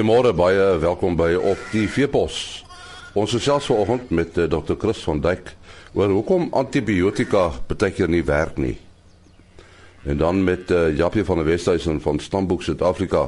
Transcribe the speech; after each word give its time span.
Goeiemôre, 0.00 0.30
baie 0.32 0.78
welkom 0.80 1.12
by 1.12 1.34
op 1.36 1.60
die 1.74 1.82
Veepos. 1.84 2.62
Ons 3.12 3.34
gesels 3.36 3.66
vanoggend 3.68 4.08
met 4.16 4.38
uh, 4.40 4.46
Dr. 4.48 4.78
Chris 4.80 5.02
van 5.04 5.18
Dijk 5.20 5.50
oor 5.92 6.08
hoekom 6.08 6.46
antibiotika 6.56 7.42
baie 7.68 7.90
keer 7.92 8.08
nie 8.08 8.22
werk 8.24 8.56
nie. 8.56 8.78
En 10.08 10.16
dan 10.16 10.40
met 10.40 10.72
uh, 10.72 10.96
Japie 10.96 11.20
van 11.28 11.42
der 11.42 11.50
Westhuizen 11.50 12.00
van 12.00 12.16
Stamboek 12.16 12.64
Suid-Afrika 12.64 13.26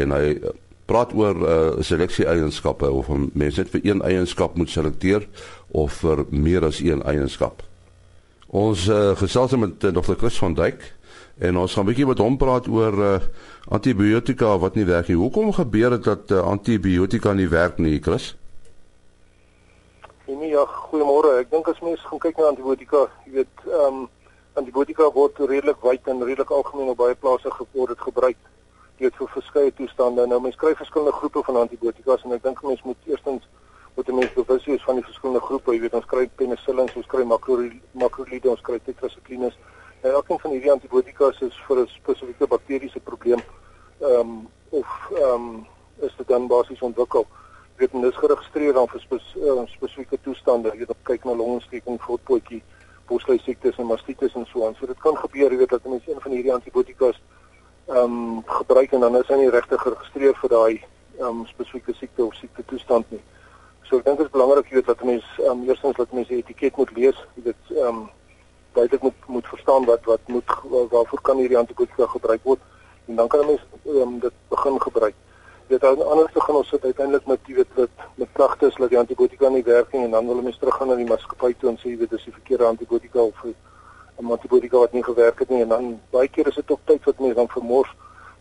en 0.00 0.16
hy 0.16 0.32
uh, 0.32 0.54
praat 0.88 1.12
oor 1.12 1.44
uh, 1.44 1.58
seleksie 1.84 2.24
eienskappe 2.24 2.88
of 2.88 3.12
mense 3.36 3.60
net 3.60 3.76
vir 3.76 3.84
een 3.90 4.00
eienskap 4.00 4.56
moet 4.56 4.72
selekteer 4.72 5.28
of 5.76 6.00
vir 6.06 6.24
meer 6.32 6.64
as 6.70 6.80
een 6.80 7.04
eienskap. 7.04 7.60
Ons 8.48 8.88
uh, 8.88 9.12
gesels 9.20 9.52
met 9.60 9.84
uh, 9.84 9.92
Dr. 9.92 10.16
Chris 10.16 10.40
van 10.40 10.56
Dijk 10.56 10.94
en 11.38 11.56
ons 11.56 11.74
gaan 11.74 11.84
'n 11.84 11.88
bietjie 11.88 12.06
met 12.06 12.18
hom 12.18 12.36
praat 12.36 12.68
oor 12.68 12.94
uh, 12.98 13.20
antibiotika 13.68 14.58
wat 14.58 14.74
nie 14.74 14.84
werk 14.84 15.08
nie. 15.08 15.16
Hoekom 15.16 15.52
gebeur 15.52 15.90
dit 15.90 16.04
dat 16.04 16.30
uh, 16.30 16.40
antibiotika 16.42 17.32
nie 17.32 17.48
werk 17.48 17.78
nie, 17.78 18.00
Chris? 18.02 18.36
Nee, 20.26 20.48
ja, 20.48 20.64
goeiemôre. 20.66 21.38
Ek 21.40 21.50
dink 21.50 21.68
as 21.68 21.80
mens 21.80 22.00
gaan 22.00 22.18
kyk 22.18 22.36
na 22.36 22.50
antibiotika, 22.52 23.06
jy 23.24 23.32
weet, 23.32 23.54
ehm 23.64 23.86
um, 23.86 24.08
antibiotika 24.58 25.06
word 25.14 25.38
redelik 25.38 25.80
wyd 25.86 26.08
en 26.10 26.24
redelik 26.24 26.50
algemeen 26.50 26.90
op 26.90 26.98
baie 26.98 27.14
plase 27.14 27.50
geword 27.50 27.94
dit 27.94 28.00
gebruik. 28.00 28.36
Weet 28.98 29.14
vir 29.14 29.30
verskeie 29.34 29.72
toestande. 29.72 30.26
Nou 30.26 30.40
mens 30.42 30.56
kry 30.56 30.74
verskillende 30.74 31.14
groepe 31.14 31.42
van 31.46 31.60
antibiotikas 31.62 32.24
en 32.24 32.34
ek 32.34 32.42
dink 32.42 32.62
mense 32.62 32.82
moet 32.84 32.96
eerstens 33.06 33.46
moet 33.94 34.10
mense 34.14 34.34
bewus 34.34 34.64
wees 34.64 34.84
van 34.86 34.98
die 34.98 35.04
verskillende 35.04 35.42
groepe. 35.46 35.74
Jy 35.74 35.80
weet 35.86 35.94
ons 35.94 36.10
kry 36.10 36.26
penicillins, 36.40 36.94
ons 36.98 37.06
kry 37.10 37.24
makrolide, 37.24 38.50
ons 38.50 38.62
kry 38.66 38.78
tetracyclines. 38.86 39.56
En 40.00 40.10
elkeen 40.10 40.38
van 40.38 40.50
hierdie 40.50 40.72
antibiotika 40.72 41.32
is 41.40 41.62
vir 41.66 41.80
'n 41.80 41.86
spesifieke 41.86 42.46
bakteriese 42.46 43.00
probleem 43.00 43.42
ehm 44.00 44.20
um, 44.20 44.48
of 44.68 45.10
ehm 45.10 45.32
um, 45.34 45.66
is 46.00 46.14
dit 46.16 46.28
dan 46.28 46.46
basies 46.46 46.80
ontwikkel. 46.80 47.26
Jy 47.76 47.86
weet, 47.86 48.02
dit 48.02 48.12
is 48.12 48.18
geregistreer 48.18 48.72
dan 48.72 48.88
vir 48.88 49.00
spes, 49.00 49.34
uh, 49.36 49.62
spesifieke 49.66 50.18
toestande. 50.22 50.70
Jy 50.70 50.78
weet, 50.78 50.94
kyk 51.02 51.24
na 51.24 51.34
longontsteking, 51.34 52.02
voetpotjie, 52.02 52.62
bosluis 53.06 53.42
siektes 53.42 53.78
en 53.78 53.86
mastitis 53.86 54.34
en 54.34 54.46
so 54.46 54.66
aan. 54.66 54.74
So 54.74 54.86
dit 54.86 54.98
kan 54.98 55.16
gebeur, 55.16 55.50
jy 55.50 55.58
weet, 55.58 55.68
dat 55.68 55.84
mense 55.84 56.10
een 56.10 56.20
van 56.20 56.32
hierdie 56.32 56.52
antibiotikas 56.52 57.20
ehm 57.86 57.98
um, 57.98 58.42
gebruik 58.46 58.92
en 58.92 59.00
dan 59.00 59.16
is 59.16 59.28
hy 59.28 59.36
nie 59.40 59.50
regtig 59.50 59.80
geregistreer 59.80 60.34
vir 60.34 60.50
daai 60.50 60.84
ehm 61.18 61.26
um, 61.28 61.46
spesifieke 61.46 61.94
siekte 61.94 62.24
of 62.24 62.34
siekte 62.34 62.62
toestand 62.64 63.10
nie. 63.10 63.22
So 63.88 63.98
ek 63.98 64.04
dink 64.04 64.18
dit 64.18 64.26
is 64.26 64.32
belangrik 64.32 64.68
jy 64.68 64.74
weet 64.74 64.86
dat 64.92 65.02
mense 65.02 65.48
um, 65.50 65.62
eerstens 65.64 65.96
dat 65.96 66.12
mense 66.12 66.34
etiket 66.34 66.76
moet 66.76 66.90
lees, 66.96 67.26
jy 67.34 67.42
weet 67.50 67.76
ehm 67.76 67.86
um, 67.86 68.08
duidelik 68.78 69.02
moet 69.02 69.20
moet 69.26 69.48
verstaan 69.54 69.84
wat 69.84 70.04
wat 70.04 70.20
moet 70.26 70.50
waarvoor 70.90 71.20
kan 71.20 71.40
hierdie 71.42 71.58
antibiotika 71.58 72.06
gebruik 72.16 72.42
word 72.50 72.60
en 73.08 73.16
dan 73.16 73.28
kan 73.28 73.40
'n 73.40 73.46
mens 73.46 73.64
um, 73.86 74.18
dit 74.18 74.32
begin 74.48 74.80
gebruik. 74.80 75.14
Dit 75.66 75.80
dan 75.80 76.08
anders 76.10 76.32
te 76.32 76.40
gaan 76.40 76.54
ons 76.54 76.68
sit 76.68 76.84
uiteindelik 76.84 77.26
met 77.26 77.40
jy 77.46 77.54
weet 77.54 77.72
wat 77.74 77.94
met 78.14 78.28
klagtes 78.32 78.74
dat 78.74 78.88
die 78.88 78.98
antibiotika 78.98 79.48
nie 79.48 79.64
werk 79.64 79.92
nie 79.92 80.04
en 80.04 80.10
dan 80.10 80.26
wil 80.26 80.42
mense 80.42 80.58
teruggaan 80.58 80.88
na 80.88 80.94
die 80.94 81.10
maatskappy 81.12 81.54
toe 81.58 81.70
en 81.70 81.78
sê 81.78 81.88
jy 81.88 81.98
weet 81.98 82.10
dis 82.10 82.24
die 82.24 82.32
verkeerde 82.32 82.64
antibiotika 82.64 83.20
of 83.20 83.44
'n 83.44 84.30
antibiotika 84.30 84.78
wat 84.78 84.92
nie 84.92 85.04
gewerk 85.04 85.38
het 85.38 85.48
nie 85.48 85.62
en 85.62 85.68
dan 85.68 86.00
baie 86.10 86.28
keer 86.28 86.46
is 86.46 86.54
dit 86.54 86.70
op 86.70 86.80
tyd 86.84 87.04
wat 87.04 87.18
mense 87.18 87.34
dan 87.34 87.48
vermors. 87.48 87.94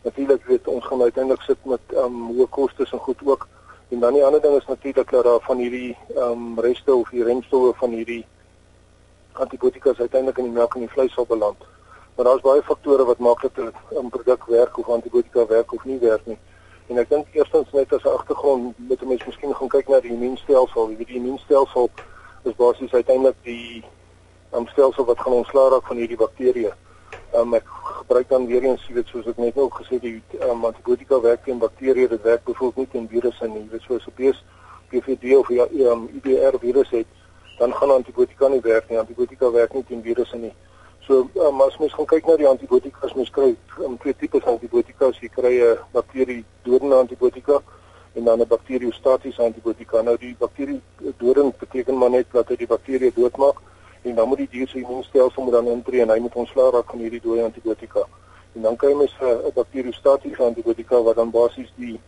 Natuurlik 0.03 0.45
weet 0.45 0.67
ons 0.67 0.85
gaan 0.85 1.01
uiteindelik 1.01 1.41
sit 1.41 1.65
met 1.65 1.81
um, 1.93 2.17
hoë 2.37 2.49
kostes 2.49 2.91
en 2.91 2.99
goed 2.99 3.21
ook. 3.25 3.47
En 3.89 3.99
dan 3.99 4.13
die 4.13 4.23
ander 4.25 4.41
ding 4.41 4.55
is 4.55 4.67
natuurlik 4.67 5.11
dat 5.11 5.23
daar 5.23 5.39
van 5.41 5.57
hierdie 5.57 5.97
ehm 6.15 6.31
um, 6.31 6.59
reste 6.59 6.95
of 6.95 7.09
die 7.09 7.23
remstowwe 7.23 7.73
van 7.73 7.89
hierdie 7.89 8.25
antibiotika 9.39 9.93
uiteindelik 9.97 10.37
in 10.37 10.49
die 10.49 10.53
melk 10.53 10.75
en 10.75 10.85
die 10.85 10.93
vleis 10.93 11.13
sal 11.13 11.25
beland. 11.25 11.65
Maar 12.15 12.25
daar's 12.25 12.41
baie 12.41 12.63
faktore 12.63 13.05
wat 13.05 13.19
maak 13.19 13.41
dat 13.41 13.57
'n 13.57 14.09
produk 14.09 14.45
werk 14.45 14.77
of 14.77 14.89
antibiotika 14.89 15.45
werk 15.47 15.73
of 15.73 15.85
nie 15.85 15.99
werk 15.99 16.25
nie. 16.25 16.37
En 16.87 16.97
ek 16.97 17.09
dink 17.09 17.27
eerstens 17.31 17.71
net 17.71 17.93
as 17.93 18.03
'n 18.03 18.15
agtergrond 18.17 18.77
moet 18.77 19.01
'n 19.01 19.07
mens 19.07 19.25
miskien 19.25 19.55
gaan 19.55 19.67
kyk 19.67 19.87
na 19.87 19.99
die 19.99 20.11
immuunstelsel. 20.11 20.87
Die 20.87 21.15
immuunstelsel 21.19 21.89
is 22.43 22.55
basies 22.55 22.93
uiteindelik 22.93 23.35
die 23.43 23.83
um, 24.53 24.67
stelsel 24.67 25.05
wat 25.05 25.19
gaan 25.19 25.33
ontslaa 25.33 25.69
raak 25.69 25.87
van 25.87 25.97
hierdie 25.97 26.17
bakterieë. 26.17 26.73
Um, 27.35 27.53
ek 27.53 27.67
gebruik 27.67 28.29
dan 28.29 28.47
weer 28.47 28.63
eens, 28.63 28.85
jy 28.87 28.93
weet 28.93 29.07
soos 29.07 29.27
ek 29.27 29.37
net 29.37 29.55
nou 29.55 29.69
gesê 29.69 29.99
die 29.99 30.21
um, 30.49 30.65
antibiotika 30.65 31.19
werk 31.21 31.43
teen 31.43 31.59
bakterieë, 31.59 32.07
dit 32.07 32.21
werk 32.21 32.43
byvoorbeeld 32.43 32.77
nie 32.77 32.91
teen 32.93 33.07
virusse 33.07 33.47
nie. 33.47 33.63
Jy 33.65 33.69
weet 33.71 33.81
soos 33.81 34.07
op 34.07 34.15
PS 34.15 34.43
PVD 34.89 35.35
of 35.37 35.49
ja, 35.49 35.67
um, 35.91 36.07
IBR 36.15 36.59
virus 36.63 36.89
het 36.95 37.16
dan 37.57 37.73
gaan 37.73 37.91
antibiotika 37.91 38.47
nie 38.47 38.61
werk 38.61 38.89
nie. 38.89 38.99
Antibiotika 38.99 39.51
werk 39.51 39.73
nie 39.73 39.83
teen 39.83 40.01
virusse 40.01 40.37
nie. 40.37 40.53
So 41.07 41.29
um, 41.35 41.61
as 41.61 41.77
mens 41.79 41.93
gaan 41.93 42.05
kyk 42.05 42.25
na 42.27 42.35
die 42.35 42.47
antibiotika, 42.47 43.07
mens 43.15 43.29
kry 43.31 43.55
um, 43.85 43.97
twee 43.97 44.13
tipes 44.13 44.43
antibiotika. 44.43 45.09
Jy 45.21 45.29
kry 45.31 45.53
'n 45.63 45.77
bakterie 45.93 46.43
dodende 46.63 46.95
antibiotika 46.95 47.61
en 48.13 48.23
dan 48.23 48.41
'n 48.41 48.47
bakteriostatiese 48.47 49.41
antibiotika. 49.41 50.01
Nou 50.01 50.17
die 50.17 50.35
bakterie 50.39 50.81
dodend 51.17 51.57
beteken 51.57 51.97
maar 51.97 52.09
net 52.09 52.27
dat 52.31 52.49
hy 52.49 52.55
die 52.55 52.67
bakterie 52.67 53.11
doodmaak 53.15 53.61
en 54.03 54.15
dan 54.15 54.27
moet 54.27 54.37
die 54.37 54.49
dier 54.51 54.67
se 54.67 54.77
immuunstelsel 54.77 55.43
moet 55.43 55.53
dan 55.53 55.67
intree 55.67 56.01
en 56.01 56.09
hy 56.09 56.19
moet 56.19 56.35
ontslaa 56.35 56.69
raak 56.71 56.89
van 56.89 56.99
hierdie 56.99 57.21
dooie 57.21 57.43
antibiotika. 57.43 58.03
En 58.55 58.61
dan 58.61 58.75
kry 58.75 58.93
mens 58.93 59.15
'n 59.21 59.51
bakteriostatiese 59.53 60.43
antibiotika 60.43 61.01
wat 61.01 61.15
dan 61.15 61.31
basies 61.31 61.71
die 61.75 61.99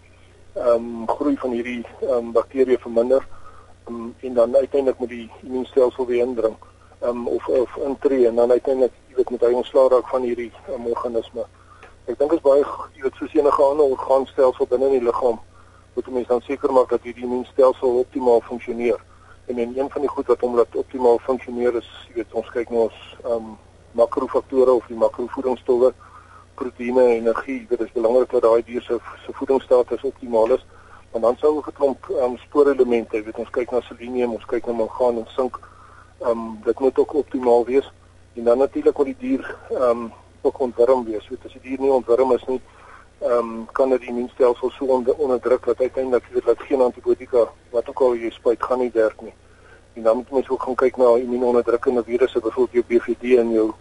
ehm 0.53 0.75
um, 0.75 1.07
groei 1.07 1.37
van 1.37 1.51
hierdie 1.51 1.85
ehm 2.01 2.11
um, 2.11 2.31
bakterieë 2.31 2.79
verminder 2.79 3.23
um, 3.87 4.15
en 4.19 4.33
dan 4.33 4.55
uiteindelik 4.55 4.99
met 4.99 5.09
die 5.09 5.29
immuunstelsel 5.43 6.05
weer 6.05 6.25
indring 6.25 6.55
um, 7.03 7.27
of 7.27 7.47
of 7.47 7.75
intree 7.75 8.27
en 8.27 8.35
dan 8.35 8.51
uiteindelik 8.51 8.93
jy 9.07 9.15
weet 9.15 9.29
met 9.29 9.41
hy 9.41 9.53
ontslaa 9.53 9.87
raak 9.87 10.07
van 10.07 10.21
hierdie 10.21 10.51
um, 10.73 10.85
organisme. 10.85 11.45
Ek 12.05 12.17
dink 12.17 12.33
dit 12.33 12.39
is 12.39 12.45
baie 12.45 12.65
jy 12.95 13.05
weet 13.05 13.21
soos 13.21 13.37
enige 13.37 13.63
ander 13.63 13.93
orgaanstelsel 13.95 14.67
binne 14.67 14.91
in 14.91 14.99
die 14.99 15.07
liggaam 15.07 15.39
moet 15.95 16.11
mens 16.15 16.27
dan 16.27 16.41
seker 16.41 16.71
maak 16.71 16.89
dat 16.89 17.03
hierdie 17.03 17.25
immuunstelsel 17.27 18.01
optimaal 18.03 18.41
funksioneer. 18.41 18.99
En 19.47 19.57
en 19.57 19.73
een 19.77 19.89
van 19.89 20.01
die 20.01 20.09
goed 20.09 20.27
wat 20.27 20.45
hom 20.45 20.55
laat 20.55 20.75
optimaal 20.75 21.19
funksioneer 21.25 21.75
is 21.81 21.89
jy 22.07 22.21
weet 22.21 22.37
ons 22.41 22.51
kyk 22.55 22.69
na 22.69 22.85
ons 22.89 22.99
um, 23.25 23.57
makrofaktore 23.97 24.71
of 24.71 24.87
die 24.87 24.99
makrovoedingsstowwe 24.99 25.93
proteïene 26.59 27.05
energie 27.15 27.65
dit 27.69 27.81
is 27.81 27.95
belangrik 27.95 28.31
dat 28.35 28.45
daai 28.45 28.61
dier 28.67 28.83
se 28.85 28.99
se 29.25 29.33
voedingsstatus 29.39 30.03
optimaal 30.11 30.53
is 30.57 30.65
En 31.11 31.21
dan 31.21 31.35
sou 31.37 31.57
'n 31.57 31.63
geklomp 31.63 32.07
um, 32.09 32.37
spoorelemente, 32.37 33.17
jy 33.17 33.23
weet 33.23 33.37
ons 33.37 33.49
kyk 33.49 33.71
na 33.71 33.81
selenium, 33.81 34.31
ons 34.31 34.45
kyk 34.45 34.65
na 34.65 34.73
mangaan 34.73 35.17
en 35.17 35.27
sink. 35.27 35.59
Ehm 36.21 36.29
um, 36.29 36.59
dit 36.63 36.79
moet 36.79 36.99
ook 36.99 37.13
optimaal 37.13 37.65
wees. 37.65 37.91
En 38.33 38.43
dan 38.43 38.57
natuurlik 38.57 38.97
wil 38.97 39.05
die 39.05 39.15
dier 39.19 39.55
ehm 39.69 39.81
um, 39.81 40.11
ook 40.41 40.59
ontwurm 40.59 41.05
wees. 41.05 41.27
Weet 41.27 41.45
as 41.45 41.51
die 41.51 41.61
dier 41.61 41.79
nie 41.79 41.91
ontwurm 41.91 42.31
is 42.31 42.45
nie, 42.45 42.61
ehm 43.19 43.31
um, 43.31 43.65
kan 43.71 43.89
dit 43.89 43.99
die 43.99 44.09
immuunstelsel 44.09 44.69
so 44.69 44.85
onder, 44.85 45.15
onderdruk 45.15 45.65
dat 45.65 45.79
uiteindelik 45.79 46.25
weet 46.31 46.45
dat 46.45 46.61
geen 46.61 46.81
antibiotika 46.81 47.47
wat 47.69 47.89
ook 47.89 47.99
al 47.99 48.15
jy 48.15 48.29
spuit 48.29 48.63
gaan 48.63 48.79
nie 48.79 48.91
werk 48.93 49.21
nie. 49.21 49.33
En 49.93 50.03
dan 50.03 50.15
moet 50.15 50.31
mens 50.31 50.49
ook 50.49 50.63
gaan 50.63 50.75
kyk 50.75 50.97
na 50.97 51.15
immuunonderdrukkende 51.15 52.03
virusse, 52.03 52.39
byvoorbeeld 52.39 52.71
jou 52.71 52.83
BVD 52.87 53.37
en 53.37 53.51
jou 53.51 53.71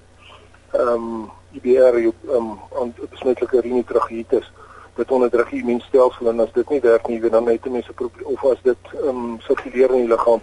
ehm 0.71 0.89
um, 0.89 1.31
IBR, 1.53 1.99
jou 1.99 2.12
ehm 2.28 2.50
um, 2.81 2.95
besmetlike 3.10 3.60
rinitragitis 3.60 4.53
dit 4.98 5.10
onderdruk 5.14 5.50
die 5.50 5.60
immuunstelsel 5.62 6.31
en 6.32 6.41
as 6.42 6.53
dit 6.54 6.70
nie 6.75 6.81
werk 6.82 7.06
nie, 7.09 7.20
dan 7.31 7.47
het 7.47 7.70
mense 7.70 7.94
of 8.34 8.44
as 8.50 8.62
dit 8.66 8.92
ehm 8.98 9.09
um, 9.09 9.36
sirkuleer 9.47 9.94
in 9.94 10.04
die 10.04 10.12
liggaam, 10.12 10.42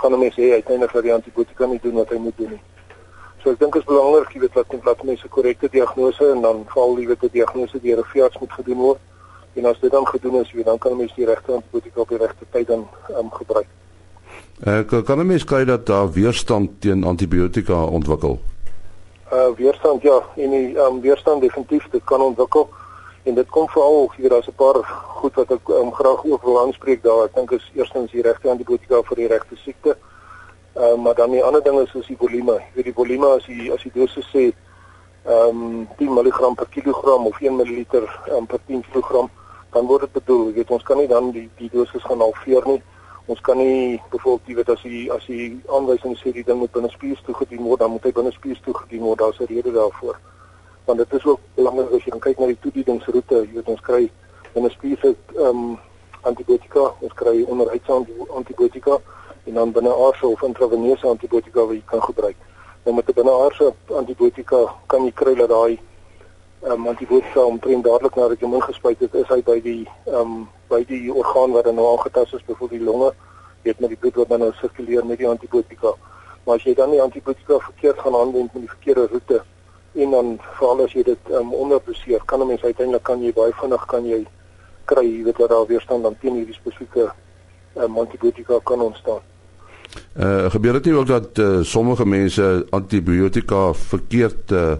gaan 0.00 0.12
'n 0.12 0.18
mens 0.18 0.36
hê 0.36 0.52
uiteindelik 0.52 0.92
dat 0.92 1.02
die 1.02 1.14
antibiotika 1.14 1.66
nie 1.66 1.80
doen 1.82 1.94
wat 1.94 2.10
hy 2.10 2.18
moet 2.18 2.36
doen 2.36 2.50
nie. 2.50 2.62
So 3.42 3.50
ek 3.50 3.58
dink 3.58 3.72
dit 3.72 3.82
is 3.82 3.88
belangrik 3.88 4.32
jy 4.32 4.40
weet 4.40 4.54
wat 4.54 4.72
net 4.72 4.84
laat 4.84 5.02
mense 5.02 5.28
korrekte 5.28 5.68
diagnose 5.70 6.30
en 6.34 6.40
dan 6.42 6.64
val 6.74 6.98
jy 6.98 7.06
weet 7.06 7.20
die 7.20 7.30
diagnose 7.38 7.80
deur 7.80 7.98
'n 7.98 8.10
veearts 8.12 8.38
moet 8.38 8.52
gedoen 8.52 8.78
word. 8.78 9.00
En 9.54 9.64
as 9.64 9.80
dit 9.80 9.90
dan 9.90 10.06
gedoen 10.06 10.40
is, 10.40 10.52
dan 10.64 10.78
kan 10.78 10.92
'n 10.92 10.96
mens 10.96 11.14
die 11.14 11.26
regte 11.26 11.52
antibiotika 11.52 12.00
op 12.00 12.08
die 12.08 12.18
regte 12.18 12.44
tyd 12.50 12.66
dan 12.66 12.88
ehm 13.08 13.18
um, 13.18 13.30
gebruik. 13.30 13.68
Ek 14.64 14.92
uh, 14.92 15.02
kan 15.04 15.18
'n 15.18 15.26
mens 15.26 15.44
kry 15.44 15.64
dat 15.64 15.86
daar 15.86 16.12
weerstand 16.12 16.80
teen 16.80 17.04
antibiotika 17.04 17.84
ontwikkel. 17.84 18.40
Uh 19.32 19.50
weerstand 19.56 20.02
ja, 20.02 20.22
en 20.36 20.50
die 20.50 20.78
ehm 20.78 20.94
um, 20.94 21.00
weerstand 21.00 21.40
definitief 21.40 21.88
dit 21.90 22.04
kan 22.04 22.20
ontwikkel 22.20 22.68
en 23.26 23.34
dit 23.34 23.48
kom 23.50 23.68
veral 23.68 24.12
hier 24.16 24.30
daar's 24.30 24.48
'n 24.48 24.54
paar 24.54 24.78
goed 25.20 25.34
wat 25.34 25.50
ek 25.50 25.68
um, 25.68 25.92
graag 25.92 26.24
ook 26.24 26.42
wil 26.42 26.60
aanspreek 26.60 27.02
daar. 27.02 27.24
Ek 27.24 27.34
dink 27.34 27.50
is 27.50 27.70
eerstens 27.74 28.10
die 28.10 28.22
regte 28.22 28.50
antibiotika 28.50 29.02
vir 29.02 29.16
die 29.16 29.26
regte 29.26 29.56
siekte. 29.56 29.96
Uh, 30.76 30.94
maar 30.94 31.14
dan 31.14 31.30
die 31.30 31.44
ander 31.44 31.62
ding 31.62 31.78
is 31.80 31.94
is 31.94 32.06
die 32.06 32.16
volume. 32.16 32.52
Jy 32.52 32.74
weet 32.74 32.84
die 32.84 33.00
volume 33.00 33.26
as 33.26 33.46
jy 33.46 33.72
as 33.72 33.82
jy 33.82 33.90
dosis 33.94 34.28
sê 34.34 34.52
ehm 35.24 35.62
um, 35.64 35.88
10 35.98 36.12
mg 36.12 36.54
per 36.54 36.68
kilogram 36.70 37.26
of 37.26 37.40
1 37.40 37.56
ml 37.56 38.06
um, 38.36 38.46
per 38.46 38.60
10 38.66 38.84
kg 38.92 39.28
dan 39.72 39.86
word 39.86 40.00
dit 40.00 40.12
bedoel. 40.12 40.46
Jy 40.46 40.54
weet 40.54 40.70
ons 40.70 40.82
kan 40.82 40.96
nie 40.96 41.08
dan 41.08 41.30
die 41.30 41.50
die 41.56 41.70
dosis 41.72 42.02
gaan 42.02 42.20
halveer 42.20 42.62
nie. 42.66 42.82
Ons 43.26 43.40
kan 43.40 43.56
nie 43.56 44.02
byvoorbeeld 44.10 44.46
jy 44.46 44.54
weet 44.54 44.70
as 44.70 44.82
jy 44.82 45.10
as 45.10 45.26
jy 45.26 45.58
aanwysing 45.66 46.16
sê 46.16 46.32
die 46.32 46.44
ding 46.44 46.58
moet 46.58 46.72
binne 46.72 46.90
spies 46.90 47.22
toegedien 47.26 47.64
word 47.64 47.80
dan 47.80 47.90
moet 47.90 48.04
hy 48.04 48.12
binne 48.12 48.32
spies 48.32 48.60
toegedien 48.60 49.02
word. 49.02 49.18
Daar's 49.18 49.40
'n 49.40 49.50
rede 49.50 49.72
daarvoor 49.72 50.16
want 50.86 50.98
dit 50.98 51.12
is 51.12 51.24
ook 51.24 51.40
belangrik 51.54 51.92
as 51.92 52.04
jy 52.04 52.18
kyk 52.18 52.38
na 52.38 52.46
die 52.46 52.58
toediensroete, 52.62 53.42
jy 53.42 53.58
weet 53.58 53.68
ons 53.74 53.80
kry 53.80 54.10
'n 54.54 54.70
spesifiek 54.70 55.18
ehm 55.34 55.48
um, 55.48 55.78
antibiotika, 56.22 56.94
ons 57.00 57.14
kry 57.14 57.44
onderhuidse 57.46 57.92
antibiotika 58.34 58.98
en 59.46 59.54
dan 59.54 59.72
binneaardse 59.72 60.26
of 60.26 60.42
intraveneuse 60.42 61.06
antibiotika 61.06 61.66
wat 61.66 61.76
jy 61.76 61.82
kan 61.86 62.02
gebruik. 62.02 62.36
Nou 62.84 62.94
met 62.96 63.08
'n 63.08 63.18
binneaardse 63.18 63.74
antibiotika 63.94 64.74
kan 64.86 65.04
jy 65.04 65.12
kry 65.12 65.34
dat 65.34 65.48
daai 65.48 65.78
um, 66.62 66.86
antibiotika 66.86 67.40
omtrent 67.40 67.84
dadelik 67.84 68.14
nadat 68.14 68.40
jy 68.40 68.46
hom 68.46 68.54
ingespuit 68.54 69.00
het, 69.00 69.14
is 69.14 69.28
hy 69.28 69.42
by 69.42 69.60
die 69.60 69.88
ehm 70.06 70.20
um, 70.20 70.48
by 70.68 70.84
die 70.84 71.12
orgaan 71.12 71.52
wat 71.52 71.64
dan 71.64 71.74
nou 71.74 71.86
aangetast 71.92 72.34
is, 72.34 72.44
byvoorbeeld 72.44 72.80
die 72.80 72.88
longe, 72.90 73.12
jy 73.62 73.70
het 73.70 73.80
met 73.80 73.88
die 73.88 73.98
bloed 73.98 74.14
wat 74.14 74.28
dan 74.28 74.40
nou 74.40 74.52
sirkuleer 74.52 75.06
met 75.06 75.18
die 75.18 75.28
antibiotika. 75.28 75.92
Maar 76.44 76.56
as 76.56 76.64
jy 76.64 76.74
dan 76.74 76.90
die 76.90 77.02
antibiotika 77.02 77.58
verkeerd 77.58 77.98
gaan 77.98 78.14
aanwend 78.14 78.52
met 78.54 78.62
die 78.62 78.74
verkeerde 78.74 79.06
roete 79.06 79.42
en 79.96 80.10
dan 80.10 80.38
veral 80.58 80.84
as 80.84 80.92
jy 80.92 81.02
dit 81.02 81.30
um, 81.30 81.52
onderdoseer, 81.54 82.22
kan 82.24 82.40
'n 82.40 82.46
mens 82.46 82.62
uiteindelik 82.62 83.02
kan 83.02 83.22
jy 83.22 83.32
baie 83.32 83.52
vinnig 83.60 83.86
kan 83.86 84.04
jy 84.04 84.26
kry, 84.84 85.04
jy 85.04 85.22
weet 85.24 85.36
dat 85.36 85.48
daar 85.48 85.66
weerstand 85.66 86.02
dan 86.02 86.16
teen 86.20 86.34
hierdie 86.34 86.54
spesifieke 86.54 87.10
um, 87.76 87.98
antibiotika 87.98 88.60
kan 88.62 88.80
ontstaan. 88.80 89.20
Uh 90.16 90.50
gebeur 90.50 90.72
dit 90.72 90.84
nie 90.84 90.94
ook 90.94 91.06
dat 91.06 91.38
uh, 91.38 91.62
sommige 91.62 92.06
mense 92.06 92.66
antibiotika 92.70 93.72
verkeerd 93.72 94.52
uh, 94.52 94.76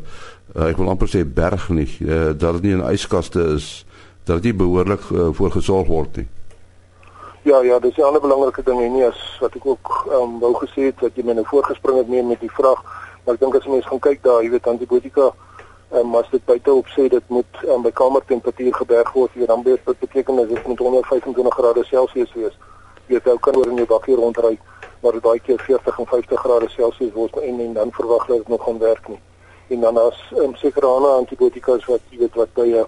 uh 0.57 0.69
ek 0.69 0.77
wil 0.77 0.89
amper 0.89 1.09
sê 1.09 1.25
berg 1.25 1.69
nie, 1.69 1.89
uh, 2.01 2.33
dat 2.37 2.53
dit 2.59 2.63
nie 2.63 2.73
in 2.77 2.85
yskaste 2.93 3.41
is 3.57 3.87
dat 4.25 4.43
dit 4.43 4.57
behoorlik 4.57 5.01
uh, 5.13 5.29
voor 5.33 5.51
gesorg 5.51 5.87
word 5.87 6.17
nie. 6.17 6.29
Ja, 7.47 7.63
ja, 7.63 7.79
dis 7.79 7.97
'n 7.97 8.03
ander 8.03 8.21
belangrike 8.21 8.63
ding 8.63 8.81
en 8.81 8.93
nie 8.93 9.07
as 9.07 9.39
wat 9.41 9.55
ek 9.55 9.67
ook 9.67 10.07
um, 10.13 10.39
wou 10.41 10.55
gesê 10.55 10.91
het 10.91 11.01
wat 11.01 11.15
jy 11.15 11.23
my 11.25 11.33
nou 11.33 11.47
voorgespring 11.47 11.99
het 11.99 12.09
met 12.09 12.41
die 12.41 12.51
vraag, 12.51 12.83
maar 13.27 13.35
ek 13.35 13.41
dink 13.41 13.55
as 13.59 13.67
mense 13.67 13.89
gaan 13.89 14.01
kyk 14.07 14.23
daar, 14.23 14.43
jy 14.43 14.51
weet 14.55 14.67
antibiotika 14.71 15.33
um, 15.91 16.15
as 16.15 16.31
dit 16.31 16.45
buite 16.45 16.73
op 16.73 16.87
sê 16.95 17.09
dit 17.11 17.29
moet 17.29 17.63
um, 17.67 17.83
by 17.83 17.91
kamertemperatuur 17.91 18.75
geberg 18.75 19.13
word, 19.13 19.35
jy 19.35 19.47
dan 19.51 19.63
weet 19.67 19.83
dit 19.87 19.99
beteken 19.99 20.37
dat 20.37 20.49
dit 20.49 20.67
moet 20.67 20.81
onder 20.81 21.07
25 21.07 21.55
grade 21.55 21.85
Celsius 21.85 22.33
wees. 22.39 22.59
Jy 23.07 23.19
weet 23.19 23.31
ou 23.31 23.39
kan 23.39 23.57
oor 23.59 23.71
in 23.71 23.83
jou 23.83 23.87
bakkie 23.91 24.19
rondry, 24.19 24.57
maar 25.03 25.19
baie 25.23 25.43
keer 25.43 25.59
40 25.63 25.99
en 25.99 26.11
50 26.15 26.43
grade 26.47 26.69
Celsius 26.75 27.15
word 27.15 27.39
en 27.43 27.61
en 27.61 27.73
dan 27.75 27.95
verwag 27.99 28.27
hulle 28.27 28.39
dit 28.43 28.49
nog 28.55 28.65
gaan 28.65 28.79
werk 28.79 29.09
nie. 29.09 29.21
En 29.75 29.81
dan 29.81 29.99
as 29.99 30.19
um, 30.39 30.55
sekere 30.55 30.87
ander 30.87 31.19
antibiotika 31.19 31.79
wat 31.87 32.11
jy 32.11 32.19
weet 32.23 32.35
wat 32.35 32.53
by 32.55 32.69
'n 32.71 32.87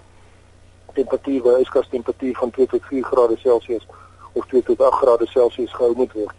temperatuur 0.93 1.41
by 1.41 1.55
yskas 1.61 1.87
temperatuur 1.91 2.35
van 2.35 2.51
2 2.51 2.67
tot 2.67 2.83
4 2.91 3.03
grade 3.03 3.37
Celsius 3.37 3.87
of 4.33 4.45
2 4.45 4.63
tot 4.63 4.81
8 4.81 5.03
grade 5.03 5.27
Celsius 5.27 5.73
gehou 5.73 5.95
moet 5.95 6.13
word. 6.13 6.35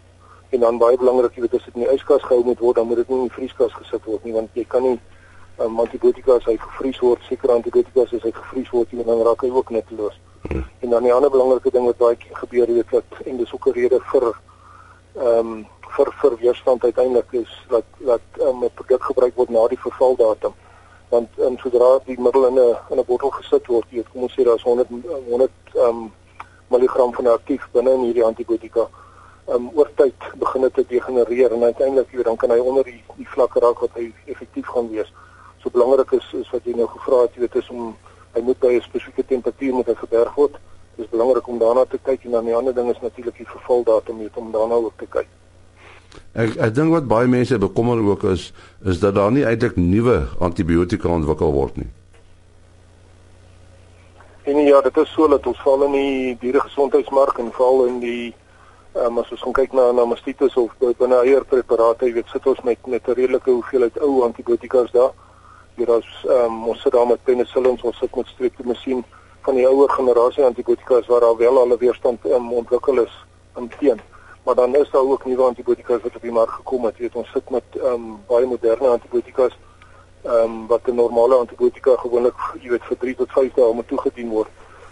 En 0.51 0.59
dan 0.59 0.77
baie 0.77 0.97
belangrik, 0.97 1.35
jy 1.35 1.41
weet 1.41 1.53
as 1.53 1.65
dit 1.65 1.75
in 1.75 1.85
die 1.85 1.93
yskas 1.93 2.23
gehou 2.27 2.43
moet 2.43 2.59
word, 2.59 2.75
dan 2.75 2.87
moet 2.87 2.99
dit 3.01 3.09
nie 3.09 3.17
in 3.17 3.27
die 3.29 3.35
vrieskas 3.35 3.73
gesit 3.73 4.03
word 4.05 4.23
nie 4.27 4.33
want 4.35 4.49
jy 4.59 4.65
kan 4.67 4.83
nie 4.83 4.97
um, 5.63 5.79
antibiotika 5.79 6.35
as 6.35 6.47
hy 6.49 6.57
gevries 6.59 6.99
word, 6.99 7.23
sekere 7.29 7.55
antibiotika 7.55 8.03
as 8.03 8.11
hy 8.11 8.33
gevries 8.35 8.71
word, 8.75 8.91
dan 8.91 9.23
raak 9.27 9.45
hy 9.45 9.51
ook 9.51 9.71
nutteloos. 9.71 10.17
Hmm. 10.49 10.65
En 10.83 10.89
dan 10.89 11.03
'n 11.03 11.11
ander 11.11 11.31
belangrike 11.31 11.71
ding 11.71 11.85
wat 11.85 11.97
baie 11.97 12.15
keer 12.15 12.35
gebeur, 12.43 12.67
jy 12.67 12.75
weet 12.81 12.91
wat 12.91 13.21
en 13.25 13.37
dis 13.37 13.53
ook 13.53 13.67
'n 13.67 13.77
rede 13.79 13.99
vir 14.11 14.23
ehm 14.31 15.39
um, 15.39 15.65
vir 15.95 16.07
vir 16.21 16.37
weerstand 16.39 16.83
uiteindelik 16.83 17.31
is 17.31 17.51
dat 17.69 17.85
dat 17.99 18.23
um, 18.39 18.63
'n 18.63 18.73
produk 18.73 19.03
gebruik 19.03 19.35
word 19.35 19.49
na 19.49 19.67
die 19.67 19.79
vervaldatum 19.79 20.53
want 21.09 21.29
um, 21.39 21.57
sodra 21.57 21.99
die 22.05 22.19
middel 22.19 22.47
in 22.47 22.55
'n 22.59 22.77
in 22.91 22.99
'n 22.99 23.05
bottel 23.05 23.29
gesit 23.29 23.67
word, 23.67 23.85
jy 23.89 23.95
weet 23.97 24.11
kom 24.11 24.23
ons 24.23 24.33
sê 24.33 24.43
daar's 24.43 24.63
100 24.63 24.87
100 25.29 25.51
ehm 25.75 25.87
um, 25.87 26.11
milligram 26.67 27.13
van 27.13 27.27
aktief 27.27 27.67
binne 27.71 27.91
in 27.91 28.03
hierdie 28.07 28.25
antibiotika. 28.25 28.87
Um 29.47 29.69
oor 29.73 29.89
tyd 29.95 30.13
begin 30.37 30.61
dit 30.61 30.73
te 30.73 30.85
degenereer 30.87 31.51
en 31.51 31.63
uiteindelik 31.63 32.11
jy 32.11 32.23
dan 32.23 32.37
kan 32.37 32.51
hy 32.53 32.59
onder 32.59 32.83
die 32.83 33.03
die 33.17 33.27
vlak 33.27 33.55
raak 33.55 33.79
wat 33.79 33.95
hy 33.97 34.11
effektief 34.25 34.67
gaan 34.67 34.89
wees. 34.91 35.09
So 35.63 35.69
belangrik 35.69 36.11
is 36.11 36.27
is 36.33 36.49
wat 36.53 36.65
jy 36.65 36.75
nou 36.77 36.87
gevra 36.87 37.23
het, 37.25 37.33
jy 37.35 37.41
weet 37.45 37.55
is 37.55 37.69
om 37.69 37.95
hy 38.33 38.41
moet 38.41 38.59
by 38.59 38.75
'n 38.77 38.81
spesifieke 38.81 39.25
temperatuur 39.25 39.73
moet 39.73 39.87
hy 39.87 39.95
geberg 39.95 40.35
word. 40.35 40.57
Dit 40.95 41.05
is 41.05 41.11
belangrik 41.11 41.47
om 41.47 41.59
daarna 41.59 41.85
te 41.85 41.99
kyk 42.03 42.25
en 42.25 42.31
dan 42.31 42.45
die 42.45 42.55
ander 42.55 42.73
ding 42.73 42.89
is 42.89 43.01
natuurlik 43.01 43.37
die 43.37 43.47
vervaldatum 43.47 44.15
moet 44.15 44.37
om 44.37 44.51
daarna 44.51 44.75
ook 44.75 44.97
te 44.97 45.07
kyk. 45.09 45.27
Ek 46.33 46.57
ek 46.57 46.75
dink 46.75 46.91
wat 46.91 47.07
baie 47.07 47.27
mense 47.27 47.57
bekommer 47.57 47.99
ook 48.03 48.23
is 48.23 48.51
is 48.85 48.99
dat 48.99 49.15
daar 49.15 49.31
nie 49.31 49.45
eintlik 49.45 49.75
nuwe 49.75 50.27
antibiotika 50.39 51.07
ontwikkel 51.07 51.51
word 51.51 51.77
nie. 51.77 51.89
En 54.43 54.57
ja, 54.57 54.81
dit 54.81 54.97
is 54.97 55.11
so 55.13 55.27
dat 55.27 55.45
ons 55.47 55.61
val 55.61 55.83
in 55.85 55.91
die 55.91 56.37
dieregesondheidsmark 56.41 57.37
en 57.39 57.51
val 57.51 57.85
in 57.85 57.99
die 57.99 58.33
um, 58.95 59.17
as 59.19 59.31
ons 59.31 59.55
kyk 59.55 59.73
na 59.73 59.91
na 59.91 60.05
mastitis 60.05 60.57
of 60.57 60.71
binne 60.79 61.17
eierpreparate, 61.23 62.05
jy 62.05 62.13
weet 62.13 62.31
sit 62.33 62.47
ons 62.47 62.61
met 62.67 62.87
met 62.87 63.07
'n 63.07 63.13
redelike 63.13 63.51
hoeveelheid 63.51 63.99
ou 64.01 64.23
antibiotikas 64.23 64.91
daar. 64.91 65.11
Is 65.77 65.87
ehm 66.27 66.45
um, 66.45 66.67
ons 66.67 66.81
sit 66.81 66.91
daar 66.91 67.07
met 67.07 67.23
penicillins, 67.23 67.81
ons 67.81 67.97
sit 67.97 68.15
met 68.15 68.27
streptomycin 68.27 69.03
van 69.41 69.55
die 69.55 69.67
ouer 69.67 69.89
generasie 69.89 70.45
antibiotikas 70.45 71.07
waar 71.07 71.23
al 71.23 71.37
wel 71.37 71.59
alle 71.59 71.77
weerstand 71.77 72.25
um, 72.25 72.53
ontwikkel 72.53 73.03
is 73.03 73.25
in 73.57 73.71
teen. 73.79 74.01
Maar 74.43 74.55
dan 74.55 74.75
is 74.75 74.89
daar 74.91 75.01
ook 75.01 75.25
nuwe 75.25 75.43
antibiotikas 75.43 76.01
wat 76.01 76.15
op 76.15 76.21
die 76.21 76.31
mark 76.31 76.49
gekom 76.49 76.85
het. 76.85 76.97
Jy 76.97 77.01
weet 77.01 77.15
ons 77.15 77.31
sit 77.31 77.49
met 77.49 77.63
um, 77.83 78.19
baie 78.27 78.45
moderne 78.45 78.87
antibiotikas 78.87 79.57
ehm 80.23 80.43
um, 80.43 80.67
wat 80.67 80.87
'n 80.87 80.95
normale 80.95 81.35
antibiotika 81.35 81.95
gewoonlik 81.95 82.35
jy 82.61 82.69
weet 82.69 82.83
vir 82.83 82.97
3 82.97 83.15
tot 83.15 83.31
5 83.31 83.53
dae 83.53 83.73
moet 83.73 83.87
toegedien 83.87 84.29
word. 84.29 84.49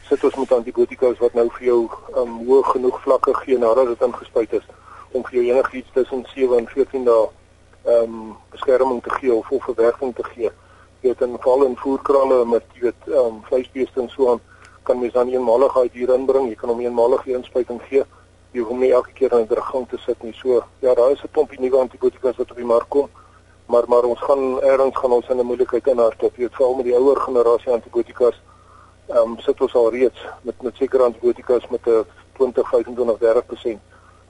Sit 0.09 0.23
ons 0.23 0.35
met 0.35 0.51
antibiotika 0.51 1.11
wat 1.19 1.35
nou 1.37 1.45
vir 1.57 1.65
jou 1.65 1.79
ehm 1.85 2.21
um, 2.21 2.37
hoog 2.47 2.71
genoeg 2.73 2.95
vlakke 3.03 3.33
gee 3.43 3.57
nadat 3.61 3.91
dit 3.91 4.05
ingespuit 4.07 4.53
is 4.57 4.63
om 5.11 5.25
vir 5.27 5.35
jou 5.37 5.43
enigiets 5.51 5.91
tussen 5.93 6.23
7 6.33 6.57
en 6.57 6.67
14 6.71 7.05
dae 7.05 7.27
ehm 7.27 8.15
um, 8.15 8.31
beskerming 8.55 9.03
te 9.05 9.13
gee 9.19 9.33
of 9.33 9.51
of 9.51 9.63
verwerking 9.67 10.15
te 10.15 10.25
gee. 10.31 10.49
Jy 11.01 11.11
weet 11.11 11.21
in 11.27 11.37
val 11.45 11.65
en 11.67 11.77
voerkrale 11.83 12.39
met 12.55 12.65
jy 12.73 12.87
weet 12.87 13.11
ehm 13.11 13.35
um, 13.35 13.37
vleisbeeste 13.51 14.01
en 14.01 14.09
so 14.15 14.31
aan 14.31 14.41
kan 14.89 14.99
mens 14.99 15.13
dan 15.13 15.29
eenmaligheid 15.29 15.93
hier 15.93 16.15
inbring. 16.17 16.49
Jy 16.49 16.57
kan 16.63 16.73
hom 16.73 16.81
eenmalige 16.81 17.37
inspuiting 17.37 17.81
gee. 17.91 18.03
Jy 18.57 18.65
hoef 18.65 18.81
nie 18.81 18.91
elke 18.91 19.13
keer 19.13 19.37
in 19.37 19.45
'n 19.45 19.53
dragang 19.53 19.87
te 19.89 19.97
sit 20.07 20.23
nie. 20.23 20.33
So 20.33 20.63
ja, 20.79 20.93
daar 20.93 21.11
is 21.11 21.23
'n 21.23 21.31
klompie 21.31 21.61
nuwe 21.61 21.77
antibiotika 21.77 22.33
wat 22.37 22.51
op 22.51 22.57
die 22.57 22.65
mark 22.65 22.89
kom 22.89 23.09
maar 23.69 23.85
maar 23.87 24.03
ons 24.03 24.19
gaan 24.19 24.57
eers 24.61 24.97
gaan 24.97 25.11
ons 25.11 25.27
in 25.29 25.37
'n 25.37 25.45
moeilikheid 25.45 25.87
inhardop. 25.87 26.35
Jy 26.35 26.41
weet 26.41 26.55
veral 26.55 26.73
met 26.73 26.85
die 26.85 26.95
ouer 26.95 27.17
generasie 27.17 27.71
antibiotikas 27.71 28.41
ehm 29.09 29.33
um, 29.33 29.39
sit 29.39 29.61
ons 29.61 29.73
al 29.73 29.91
reeds 29.91 30.25
met 30.41 30.61
met 30.61 30.75
sekere 30.75 31.03
antibiotikas 31.03 31.67
met 31.69 31.87
'n 31.87 32.05
20, 32.37 32.69
25, 32.69 33.17
30% 33.17 33.79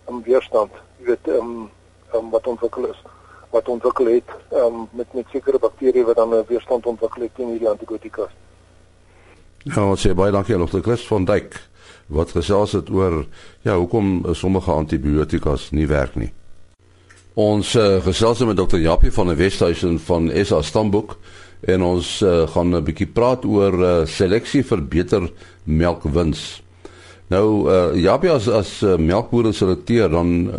um, 0.09 0.21
weerstand. 0.23 0.71
Jy 0.97 1.05
weet 1.05 1.27
ehm 1.27 1.37
um, 1.37 1.69
um, 2.15 2.29
wat 2.29 2.47
ontwikkel 2.47 2.89
is 2.89 3.01
wat 3.49 3.67
ontwikkel 3.67 4.05
het 4.05 4.29
um, 4.53 4.87
met 4.91 5.13
met 5.13 5.25
sekere 5.31 5.59
bakterieë 5.59 6.05
wat 6.05 6.15
dan 6.15 6.33
'n 6.33 6.45
weerstand 6.47 6.85
ontwikkel 6.85 7.21
het 7.21 7.35
teen 7.35 7.49
hierdie 7.49 7.69
antibiotikas. 7.69 8.31
Ja, 9.63 9.89
ons 9.89 10.07
sê 10.07 10.13
baie 10.13 10.31
dankie 10.31 10.55
aan 10.55 10.65
Dr. 10.65 10.81
Chris 10.81 11.07
van 11.07 11.25
Dijk 11.25 11.67
wat 12.07 12.31
gesels 12.31 12.71
het 12.71 12.89
oor 12.89 13.25
ja, 13.61 13.75
hoekom 13.75 14.25
sommige 14.31 14.71
antibiotikas 14.71 15.69
nie 15.71 15.87
werk 15.87 16.15
nie. 16.15 16.33
Ons 17.37 17.75
uh, 17.75 17.99
gesels 18.03 18.39
met 18.45 18.57
Dr. 18.57 18.79
Japie 18.81 19.11
van 19.11 19.27
die 19.27 19.37
Westhuizen 19.37 19.99
van 19.99 20.31
SA 20.43 20.61
Stamboek 20.61 21.17
en 21.67 21.83
ons 21.83 22.21
uh, 22.21 22.47
gaan 22.47 22.75
'n 22.75 22.83
bietjie 22.83 23.07
praat 23.07 23.45
oor 23.45 23.73
uh, 23.73 24.05
seleksie 24.05 24.63
vir 24.63 24.81
beter 24.81 25.29
melkwins. 25.63 26.61
Nou 27.29 27.69
uh, 27.69 27.93
Japie 27.95 28.31
as 28.31 28.47
as 28.47 28.81
uh, 28.81 28.97
melkboere 28.97 29.53
selekteer 29.53 30.09
dan 30.09 30.51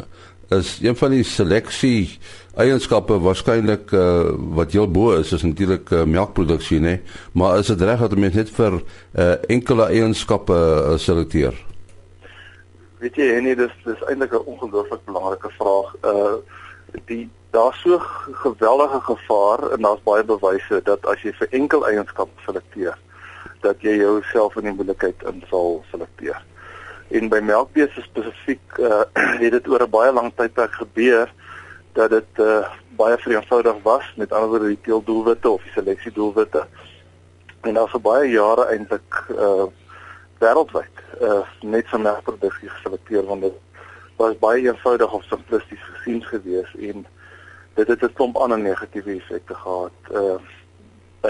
is 0.51 0.79
een 0.83 0.97
van 0.97 1.11
die 1.11 1.25
seleksie 1.25 2.19
eienskappe 2.59 3.19
waarskynlik 3.23 3.93
uh, 3.95 4.31
wat 4.57 4.73
heel 4.75 4.89
bo 4.91 5.15
is 5.19 5.33
is 5.33 5.43
natuurlik 5.47 5.91
uh, 5.95 6.05
melkproduksie 6.05 6.81
nê 6.83 6.99
maar 7.33 7.59
is 7.59 7.71
dit 7.71 7.83
reg 7.87 8.03
dat 8.03 8.19
mense 8.19 8.37
net 8.37 8.51
vir 8.57 8.81
uh, 8.81 9.35
enkele 9.49 9.87
eienskappe 9.95 10.57
uh, 10.57 10.97
selekteer 10.99 11.55
weet 13.01 13.17
jy 13.17 13.41
nee 13.41 13.57
dis 13.57 13.77
dis 13.85 14.03
eintlik 14.09 14.33
'n 14.33 14.49
ongelooflik 14.55 15.05
belangrike 15.05 15.51
vraag 15.59 15.95
uh 16.05 16.37
die 17.07 17.29
daar's 17.51 17.81
so 17.81 17.99
geweldige 18.45 19.01
gevaar 19.01 19.71
en 19.71 19.83
daar's 19.83 20.03
baie 20.03 20.25
bewyse 20.25 20.81
dat 20.85 21.07
as 21.07 21.23
jy 21.23 21.33
vir 21.33 21.49
enkel 21.51 21.87
eienskappe 21.87 22.45
selekteer 22.47 22.99
dat 23.61 23.83
jy 23.85 23.97
jouself 24.01 24.57
in 24.57 24.71
die 24.71 24.73
moeilikheid 24.73 25.23
in 25.29 25.43
sal 25.51 25.83
selekteer. 25.91 26.39
En 27.11 27.29
by 27.29 27.41
melkbeeste 27.45 28.03
spesifiek 28.03 28.79
uh, 28.79 29.03
het 29.43 29.53
dit 29.53 29.69
oor 29.69 29.83
'n 29.85 29.91
baie 29.91 30.13
lang 30.13 30.33
tydperk 30.37 30.73
gebeur 30.73 31.33
dat 31.93 32.11
dit 32.11 32.41
uh, 32.41 32.65
baie 32.97 33.19
vereenvoudig 33.19 33.83
was 33.83 34.07
met 34.17 34.33
ander 34.33 34.49
woorde 34.49 34.73
die 34.73 34.81
teeldoelwitte 34.87 35.51
of 35.51 35.63
die 35.63 35.73
seleksiedoelwitte. 35.73 36.67
En 37.63 37.75
daar's 37.75 37.91
vir 37.91 38.01
baie 38.01 38.31
jare 38.31 38.65
eintlik 38.73 39.25
uh 39.37 39.69
wêreldwyd 40.41 41.05
uh 41.21 41.43
net 41.63 41.89
vir 41.93 42.01
melkproduksie 42.01 42.69
geselekteer 42.69 43.27
want 43.29 43.43
dit 43.49 43.57
was 44.21 44.39
baie 44.39 44.63
eenvoudig 44.65 45.13
of 45.13 45.25
simplisties 45.25 45.83
gesien 45.93 46.23
gewees 46.25 46.73
en 46.91 47.07
dit 47.75 47.89
het 47.89 48.03
'n 48.03 48.13
klomp 48.13 48.37
ander 48.37 48.59
negatiewe 48.59 49.17
effekte 49.17 49.55
gehad. 49.55 49.97
Uh 50.13 50.39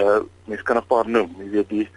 uh 0.01 0.19
mens 0.45 0.61
kan 0.61 0.77
'n 0.77 0.87
paar 0.87 1.09
noem. 1.09 1.35
Jy 1.37 1.49
weet 1.49 1.69
die 1.69 1.89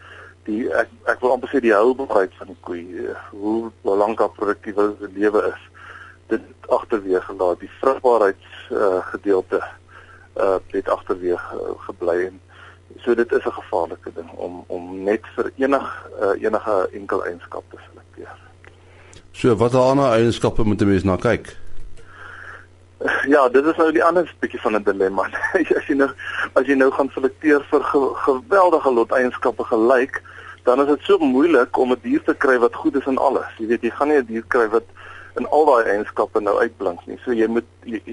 die 0.45 0.73
ek 0.73 0.89
ek 1.05 1.21
wil 1.21 1.33
amper 1.33 1.49
sê 1.49 1.61
die 1.61 1.75
houbaarheid 1.75 2.35
van 2.39 2.47
die 2.47 2.61
koei, 2.61 2.85
uh, 3.07 3.17
hoe 3.31 3.73
lank 3.83 4.19
haar 4.19 4.31
produktiewe 4.31 4.97
lewe 5.15 5.43
is. 5.55 5.63
Dit 6.27 6.43
agterweeg 6.69 7.25
gelaat. 7.25 7.61
Die 7.61 7.71
vrugbaarheids 7.81 8.71
uh 8.71 9.01
gedeelte 9.07 9.63
uh 10.37 10.59
het 10.67 10.89
agterweeg 10.89 11.53
uh, 11.55 11.75
gebly 11.87 12.27
en 12.27 12.41
so 13.03 13.15
dit 13.15 13.33
is 13.33 13.45
'n 13.45 13.59
gevaarlike 13.61 14.11
ding 14.15 14.31
om 14.31 14.65
om 14.67 15.03
net 15.03 15.23
vir 15.35 15.51
enig 15.57 16.07
uh, 16.21 16.43
enige 16.43 16.89
enkel 16.93 17.25
eienskap 17.25 17.65
te 17.71 17.77
selekteer. 17.89 18.37
So 19.33 19.57
wat 19.57 19.75
ander 19.75 20.13
eienskappe 20.13 20.65
moet 20.65 20.81
'n 20.81 20.89
mens 20.89 21.05
na 21.05 21.17
kyk? 21.17 21.57
Ja, 23.29 23.49
dit 23.49 23.65
is 23.65 23.77
nou 23.77 23.93
die 23.93 24.05
ander 24.05 24.35
bietjie 24.41 24.61
van 24.61 24.77
'n 24.77 24.83
dilemma. 24.83 25.29
as 25.79 25.87
jy 25.87 25.95
nou 25.95 26.11
as 26.53 26.67
jy 26.67 26.75
nou 26.75 26.91
gaan 26.91 27.11
selekteer 27.13 27.65
vir 27.71 27.83
ge 27.83 28.01
geweldige 28.15 28.93
lot 28.93 29.13
eienskappe 29.13 29.65
gelyk, 29.65 30.23
dan 30.65 30.81
is 30.81 30.87
dit 30.87 31.01
so 31.03 31.19
moeilik 31.19 31.77
om 31.77 31.93
'n 31.93 32.01
dier 32.03 32.23
te 32.23 32.35
kry 32.35 32.59
wat 32.59 32.75
goed 32.75 32.97
is 32.97 33.07
in 33.07 33.19
alles. 33.19 33.51
Jy 33.59 33.67
weet, 33.67 33.83
jy 33.83 33.91
gaan 33.91 34.09
nie 34.09 34.19
'n 34.19 34.27
dier 34.27 34.45
kry 34.49 34.69
wat 34.69 34.85
in 35.37 35.49
al 35.49 35.65
daai 35.67 35.85
eienskappe 35.85 36.41
nou 36.41 36.59
uitblink 36.59 37.07
nie. 37.07 37.19
So 37.25 37.33
jy 37.33 37.47
moet 37.47 37.67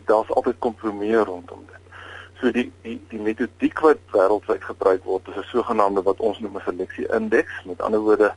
daar's 0.05 0.29
altyd 0.29 0.59
kompromieë 0.59 1.23
rondom 1.25 1.63
dit. 1.67 1.81
So 2.41 2.49
die 2.49 2.71
die 2.81 2.95
die 3.11 3.19
metodiek 3.21 3.79
wat 3.85 3.99
wêreldwyd 4.15 4.63
gebruik 4.65 5.03
word 5.05 5.27
is 5.29 5.35
'n 5.37 5.49
sogenaamde 5.49 6.01
wat 6.01 6.19
ons 6.19 6.39
noem 6.39 6.55
'n 6.57 6.61
seleksie 6.65 7.05
indeks. 7.17 7.53
Met 7.65 7.81
ander 7.81 7.99
woorde, 7.99 8.33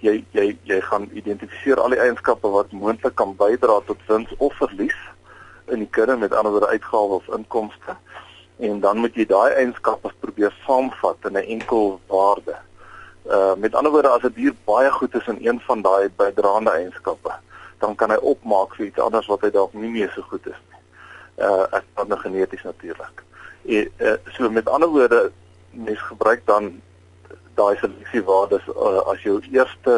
jy 0.00 0.24
jy 0.36 0.58
jy 0.62 0.80
gaan 0.80 1.08
identifiseer 1.12 1.80
al 1.80 1.94
die 1.96 2.00
eienskappe 2.00 2.48
wat 2.48 2.72
moontlik 2.72 3.14
kan 3.14 3.32
bydra 3.36 3.80
tot 3.86 4.04
wins 4.06 4.34
of 4.36 4.52
verlies 4.54 4.98
in 5.66 5.78
die 5.78 5.88
kudde, 5.90 6.16
met 6.16 6.34
ander 6.34 6.52
woorde 6.52 6.68
uitgawes 6.68 7.24
of 7.28 7.36
inkomste. 7.36 7.96
En 8.58 8.80
dan 8.80 8.98
moet 8.98 9.14
jy 9.14 9.24
daai 9.26 9.52
eienskappe 9.52 10.12
probeer 10.20 10.52
saamvat 10.66 11.16
in 11.24 11.32
'n 11.32 11.48
enkel 11.56 12.00
waarde. 12.06 12.56
Uh 13.24 13.54
met 13.54 13.74
ander 13.74 13.92
woorde 13.92 14.08
as 14.08 14.22
'n 14.22 14.32
die 14.32 14.42
dier 14.42 14.54
baie 14.64 14.90
goed 14.90 15.14
is 15.14 15.26
in 15.26 15.38
een 15.40 15.60
van 15.60 15.82
daai 15.82 16.10
bydraende 16.16 16.70
eienskappe, 16.70 17.32
dan 17.78 17.94
kan 17.94 18.10
hy 18.10 18.16
opmaak 18.16 18.74
vir 18.74 18.86
iets 18.86 18.98
anders 18.98 19.26
wat 19.26 19.40
hy 19.40 19.50
dalk 19.50 19.72
nie 19.72 19.90
meer 19.90 20.12
so 20.14 20.22
goed 20.22 20.46
is 20.46 20.60
nie. 20.68 20.80
Uh 21.46 21.64
as 21.70 21.82
dan 21.94 22.18
geneties 22.18 22.62
natuurlik. 22.62 23.26
En 23.68 23.90
uh, 23.96 24.14
so 24.32 24.50
met 24.50 24.68
ander 24.68 24.88
woorde 24.88 25.32
mens 25.70 26.00
gebruik 26.00 26.46
dan 26.46 26.80
daai 27.54 27.76
seleksiewaardes 27.76 28.68
uh, 28.68 29.02
as 29.12 29.22
jou 29.22 29.40
eerste 29.52 29.96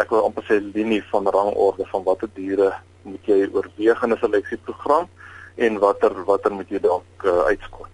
ek 0.00 0.12
wil 0.12 0.24
amper 0.28 0.44
sê 0.48 0.56
linie 0.60 1.02
van 1.10 1.28
rangorde 1.28 1.84
van 1.92 2.04
watter 2.08 2.30
diere 2.38 2.72
moet 3.04 3.28
jy 3.28 3.46
oorweeg 3.52 4.02
in 4.02 4.12
'n 4.12 4.22
seleksieprogram 4.22 5.08
en 5.66 5.78
watter 5.78 6.24
watter 6.24 6.52
moet 6.52 6.72
jy 6.72 6.80
dalk 6.80 7.24
uh, 7.24 7.44
uitskot. 7.52 7.92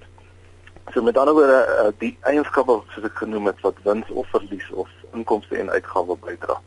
So 0.94 1.02
met 1.02 1.18
ander 1.18 1.34
woorde 1.34 1.60
uh, 1.66 1.90
die 1.98 2.14
eienskappe 2.30 2.78
soos 2.94 3.08
ek 3.10 3.22
genoem 3.24 3.50
het 3.50 3.60
wat 3.66 3.82
wins 3.84 4.10
of 4.10 4.30
verlies 4.34 4.70
of 4.70 4.88
inkomste 5.12 5.58
en 5.58 5.70
uitgawes 5.70 6.22
bydra. 6.22 6.58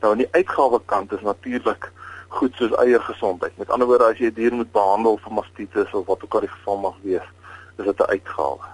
Nou 0.00 0.12
aan 0.12 0.22
die 0.24 0.32
uitgawe 0.32 0.80
kant 0.86 1.12
is 1.12 1.26
natuurlik 1.26 1.90
goed 2.28 2.54
soos 2.54 2.74
eiergesondheid. 2.82 3.56
Met 3.58 3.70
ander 3.70 3.86
woorde 3.86 4.10
as 4.10 4.18
jy 4.18 4.30
'n 4.30 4.38
dier 4.38 4.54
moet 4.54 4.72
behandel 4.72 5.18
vir 5.18 5.32
mastitis 5.32 5.94
of 5.94 6.06
wat 6.06 6.24
ook 6.24 6.34
al 6.34 6.46
die 6.46 6.54
geval 6.56 6.78
mag 6.78 6.96
wees, 7.02 7.28
is 7.80 7.88
dit 7.90 8.00
'n 8.00 8.12
uitgawe. 8.14 8.68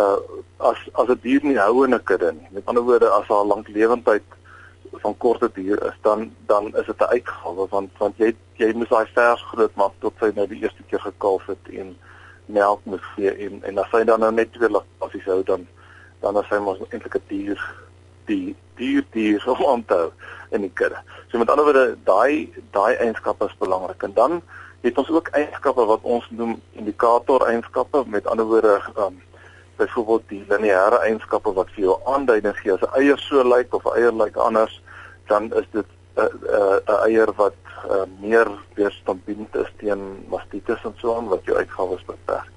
Uh 0.00 0.18
as 0.58 0.78
as 0.92 1.08
'n 1.08 1.18
die 1.22 1.22
dier 1.22 1.44
nie 1.44 1.58
hou 1.58 1.84
in 1.84 1.94
'n 1.94 2.02
kudde 2.02 2.32
nie. 2.32 2.48
Met 2.50 2.66
ander 2.66 2.82
woorde 2.82 3.08
as 3.08 3.28
haar 3.28 3.44
lanklewendheid 3.44 4.26
van 4.92 5.16
korte 5.16 5.50
dier 5.54 5.82
is 5.86 5.98
dan 6.02 6.34
dan 6.46 6.76
is 6.76 6.86
dit 6.86 7.00
'n 7.00 7.12
uitgawe 7.16 7.66
want 7.68 7.90
want 7.98 8.16
jy 8.16 8.34
jy 8.54 8.72
moet 8.72 8.88
daai 8.88 9.06
vers 9.14 9.42
groot 9.42 9.74
maak 9.74 9.92
tot 9.98 10.14
sy 10.20 10.30
nou 10.34 10.46
die 10.46 10.62
eerste 10.62 10.82
keer 10.82 11.00
gekalf 11.00 11.46
het 11.46 11.68
en 11.72 11.96
melk 12.46 12.80
moet 12.84 13.02
gee 13.14 13.30
en 13.46 13.62
en 13.62 13.78
as 13.78 13.90
hy 13.90 14.04
dan 14.04 14.20
nou 14.20 14.32
net 14.32 14.56
weer 14.56 14.82
as 14.98 15.12
hy 15.12 15.20
sou 15.24 15.42
dan 15.42 15.66
dan 16.20 16.36
as 16.36 16.48
hy 16.48 16.58
mos 16.58 16.78
eintlik 16.90 17.14
'n 17.14 17.28
dier 17.28 17.60
die 18.26 18.56
dier 18.76 19.04
dier 19.10 19.42
om 19.46 19.66
aan 19.66 19.84
te 19.84 19.94
hou 19.94 20.10
in 20.50 20.60
die 20.60 20.72
kudde. 20.74 20.98
So 21.28 21.38
met 21.38 21.50
ander 21.50 21.64
woorde 21.64 21.96
daai 22.04 22.52
daai 22.70 22.94
eienskappe 22.94 23.46
is 23.46 23.58
belangrik 23.58 24.02
en 24.02 24.12
dan 24.14 24.42
het 24.80 24.98
ons 24.98 25.10
ook 25.10 25.28
eienskappe 25.28 25.84
wat 25.84 26.02
ons 26.02 26.26
noem 26.30 26.60
indikator 26.72 27.46
eienskappe 27.46 28.04
met 28.06 28.26
ander 28.26 28.46
woorde 28.46 28.80
um, 28.96 29.22
byvoorbeeld 29.76 30.28
die 30.28 30.44
lineêre 30.48 31.00
eienskappe 31.04 31.52
wat 31.52 31.70
vir 31.74 31.84
jou 31.84 31.96
aanduiding 32.04 32.56
gee 32.56 32.72
as 32.72 32.82
'n 32.82 32.94
eier 33.00 33.18
so 33.18 33.42
lyk 33.42 33.74
of 33.74 33.84
'n 33.84 33.96
eier 33.96 34.12
lyk 34.12 34.36
anders 34.36 34.82
dan 35.26 35.52
is 35.54 35.66
dit 35.72 35.86
'n 36.16 36.28
'n 36.86 37.00
eier 37.06 37.32
wat 37.36 37.56
uh, 37.88 38.04
meer 38.20 38.48
weerstandsbind 38.74 39.56
is 39.56 39.70
teen 39.80 40.02
mastitis 40.28 40.84
en 40.84 40.94
so 41.00 41.16
aan 41.16 41.28
wat 41.28 41.44
jou 41.44 41.56
uitgawes 41.56 42.04
beperk. 42.04 42.48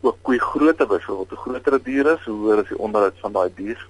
Ook 0.00 0.18
koei 0.22 0.38
grootte 0.38 0.86
byvoorbeeld, 0.86 1.28
hoe 1.28 1.38
groter 1.38 1.74
'n 1.74 1.82
dier 1.82 2.06
is, 2.12 2.24
hoe 2.24 2.36
hoër 2.36 2.62
is 2.62 2.68
die 2.68 2.78
onderhoud 2.78 3.18
van 3.20 3.32
daai 3.32 3.50
dier. 3.54 3.88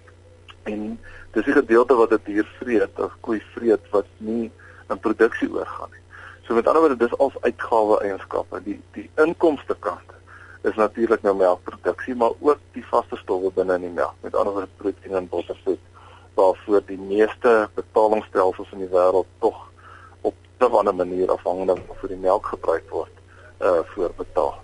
En 0.62 1.00
dis 1.32 1.44
die 1.44 1.52
gedeelte 1.60 1.94
wat 1.94 2.12
'n 2.12 2.20
dier 2.24 2.46
vreet 2.58 2.98
of 2.98 3.12
koei 3.20 3.42
vreet 3.54 3.84
wat 3.90 4.06
nie 4.16 4.50
in 4.88 4.98
produksie 4.98 5.50
oorgaan 5.52 5.90
nie. 5.90 6.04
So 6.46 6.54
met 6.54 6.66
ander 6.66 6.82
woorde, 6.82 6.96
dis 6.96 7.18
al 7.18 7.32
uitgawe 7.40 8.00
eienskappe. 8.00 8.62
Die 8.62 8.80
die 8.94 9.10
inkomste 9.22 9.76
kant 9.78 10.14
is 10.62 10.74
natuurlik 10.74 11.22
nou 11.22 11.36
melkproduksie, 11.36 12.14
maar 12.14 12.32
ook 12.40 12.58
die 12.72 12.86
vaste 12.86 13.16
stowwe 13.16 13.50
binne 13.54 13.74
in 13.74 13.80
die 13.80 13.94
melk. 13.94 14.14
Met 14.20 14.34
ander 14.34 14.52
woorde, 14.52 14.68
proteïen 14.76 15.16
en 15.16 15.28
bottervet 15.28 15.82
waarvoor 16.34 16.82
die 16.86 16.98
meeste 16.98 17.68
betalingsstelsels 17.74 18.72
in 18.72 18.84
die 18.84 18.92
wêreld 18.92 19.26
tog 19.40 19.66
'n 20.58 20.72
ander 20.72 20.94
manier 20.94 21.30
afhangende 21.30 21.76
vir 22.00 22.08
die 22.08 22.22
melk 22.22 22.46
gebruik 22.46 22.86
word 22.90 23.12
uh 23.60 23.82
voorbetaal. 23.92 24.54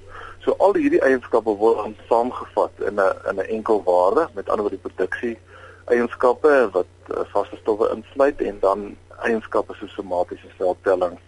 So 0.45 0.55
al 0.59 0.75
hierdie 0.75 1.03
eienskappe 1.05 1.53
word 1.63 1.99
saamgevat 2.09 2.81
in 2.89 3.01
'n 3.01 3.13
in 3.31 3.41
'n 3.41 3.49
enkel 3.57 3.83
waarde, 3.85 4.29
met 4.35 4.49
ander 4.49 4.65
woorde 4.65 4.89
produksie 4.89 5.39
eienskappe 5.85 6.69
wat 6.73 6.93
uh, 7.11 7.25
vaste 7.33 7.57
stowwe 7.57 7.91
insluit 7.95 8.41
en 8.41 8.59
dan 8.61 8.97
eienskappe 9.23 9.75
soos 9.75 9.95
somatiese 9.95 10.49
seltelling 10.59 11.19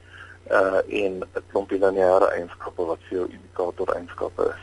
uh 0.50 0.80
en 0.88 1.22
'n 1.22 1.44
klompie 1.50 1.78
lineêre 1.78 2.28
eienskappe 2.36 2.84
wat 2.84 2.98
vir 3.08 3.18
jou 3.18 3.28
indikator 3.30 3.88
eienskappe 3.96 4.42
is. 4.54 4.62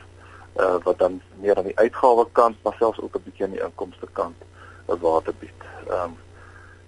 Uh 0.56 0.78
wat 0.84 0.98
dan 1.00 1.22
meer 1.40 1.58
aan 1.58 1.70
die 1.70 1.80
uitgawe 1.80 2.28
kant, 2.32 2.58
maar 2.64 2.76
selfs 2.78 3.00
ook 3.00 3.16
'n 3.16 3.24
bietjie 3.24 3.46
aan 3.46 3.58
die 3.58 3.64
inkomste 3.64 4.08
kant 4.14 4.38
'n 4.88 5.00
waarde 5.00 5.34
bied. 5.40 5.62
Ehm 5.88 6.04
um, 6.04 6.18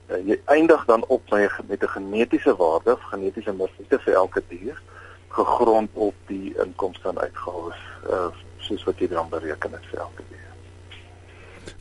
uh, 0.09 0.27
jy 0.27 0.41
eindig 0.45 0.85
dan 0.85 1.05
op 1.07 1.29
met 1.67 1.81
'n 1.83 1.87
genetiese 1.87 2.55
waarde, 2.55 2.97
genetiese 2.99 3.53
morfite 3.53 3.99
vir 3.99 4.13
elke 4.13 4.43
dier 4.47 4.81
gegrond 5.33 5.89
op 5.93 6.13
die 6.25 6.53
inkomste 6.65 7.09
en 7.09 7.19
uitgawes 7.19 7.79
uh, 8.09 8.29
soos 8.57 8.83
wat 8.83 8.99
jy 8.99 9.07
dan 9.07 9.29
bereken 9.29 9.71
het 9.71 9.85
vir 9.91 9.99
elke 9.99 10.23
dier. 10.29 10.43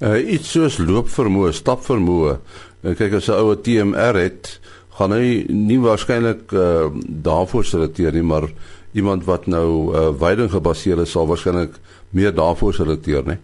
Uh, 0.02 0.32
iets 0.34 0.50
soos 0.50 0.78
loopvermoë, 0.78 1.52
stapvermoë. 1.52 2.36
Uh, 2.82 2.94
kyk 2.98 3.18
as 3.18 3.28
'n 3.28 3.38
ou 3.38 3.56
TMR 3.56 4.18
het, 4.18 4.60
gaan 4.98 5.14
hy 5.16 5.44
nie 5.48 5.80
waarskynlik 5.80 6.52
uh, 6.52 6.88
daarvoor 7.24 7.64
selekteer 7.64 8.12
nie, 8.12 8.24
maar 8.26 8.48
iemand 8.92 9.24
wat 9.24 9.46
nou 9.46 9.68
uh, 9.92 10.08
weiding 10.20 10.50
gebaseer 10.52 11.00
is 11.04 11.14
sal 11.14 11.26
waarskynlik 11.30 11.78
meer 12.10 12.34
daarvoor 12.36 12.74
selekteer, 12.76 13.24
né? 13.24 13.38